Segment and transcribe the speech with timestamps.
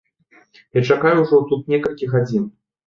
[0.79, 2.55] Я чакаю ўжо тут некалькі гадзін.